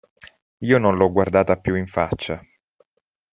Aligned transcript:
Io 0.69 0.79
non 0.79 0.95
l'ho 0.97 1.11
guardata 1.11 1.57
più 1.59 1.75
in 1.75 1.85
faccia. 1.85 2.43